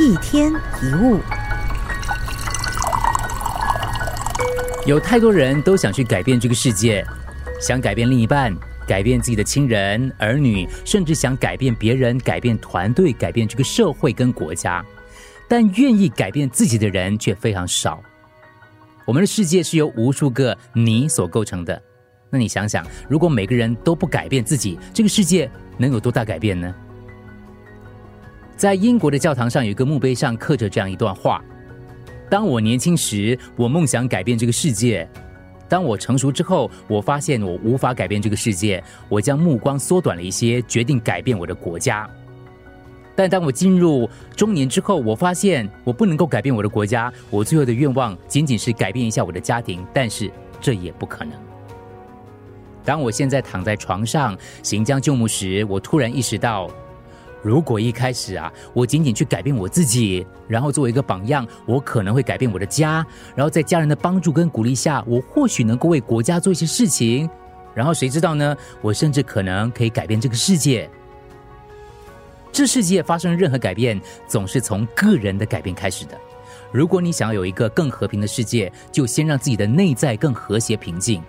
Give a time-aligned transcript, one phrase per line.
[0.00, 1.20] 一天一物，
[4.86, 7.04] 有太多人都想去改变这个世界，
[7.60, 8.52] 想改变另一半，
[8.88, 14.84] 改变自己的亲人、儿女，甚至想改变别人、改变团队、改变这个社会跟国家。
[15.46, 18.02] 但愿意改变自己的人却非常少。
[19.04, 21.80] 我们的世界是由无数个你所构成的。
[22.30, 25.48] 那你想想，如果每个人都不改变自己，这个世界
[25.78, 26.74] 能有多大改变呢？
[28.64, 31.44] 在英国的教堂上有一个墓碑上刻着这样一段话：
[32.30, 35.06] 当我年轻时，我梦想改变这个世界；
[35.68, 42.08] 当我成熟之后，我发现我无法改变这个世界，我将目光缩短了一些，决定改变我的国家。
[43.14, 51.34] 但当我进入中年之后，我发现我不能够改变我的国家，我最后的愿望仅仅是改变一下我的家庭，但是这也不可能。
[52.82, 56.70] 当我现在躺在床上行将就木时，我突然意识到。
[57.44, 67.28] 如果一开始啊，我仅仅去改变我自己，然后作为一个榜样，我可能会改变我的家，然后在家人的帮助跟鼓励下，我或许能够为国家做一些事情，
[67.74, 68.56] 然后谁知道呢？
[68.80, 70.88] 我甚至可能可以改变这个世界。
[72.50, 76.16] 这世界发生任何改变，总是从个人的改变开始的。
[76.72, 81.22] 如果你想要有一个更和平的世界，就先让自己的内在更和谐平静。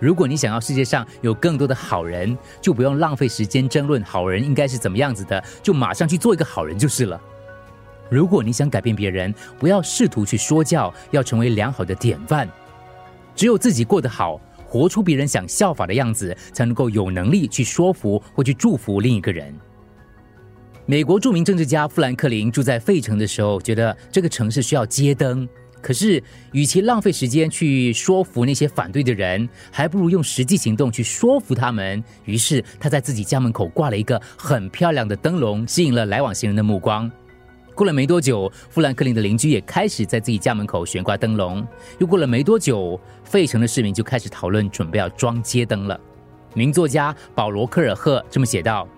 [0.00, 7.20] 如果你想要世界上有更多的好人，就不用浪费时间争论好人应该是怎么样子的，就马上去做一个好人就是了。
[8.10, 12.48] 如果你想改变别人，不要试图去说教，要成为良好的典范。
[13.34, 19.54] 只有自己过得好，活出别人想效法的样子，才能够有能力去说服或去祝福另一个人。
[20.86, 25.48] 美国著名政治家富兰克林住在费城的时候，觉得这个城市需要街灯。
[25.84, 32.02] 可是，与其浪费时间去说服那些反对的人，还不如用实际行动去说服他们。
[32.24, 37.10] 于是，他在自己家门口挂了一个很漂亮的灯笼，吸引了来往行人的目光。
[37.74, 41.62] 过了没多久，富兰克林的邻居也开始在自己家门口悬挂灯笼。
[41.98, 46.00] 又过了没多久，费城的市民就开始讨论准备要装街灯了。
[46.54, 48.88] 名作家保罗·科尔赫这么写道：“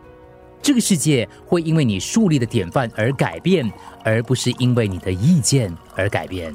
[0.63, 3.69] 这个世界会因为你树立的典范而改变，
[4.05, 6.55] 而不是因为你的意见而改变。”